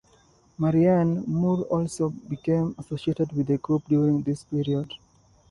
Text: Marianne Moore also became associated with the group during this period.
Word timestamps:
Marianne 0.57 1.21
Moore 1.27 1.61
also 1.65 2.09
became 2.09 2.73
associated 2.79 3.31
with 3.33 3.45
the 3.45 3.59
group 3.59 3.83
during 3.87 4.23
this 4.23 4.43
period. 4.43 4.91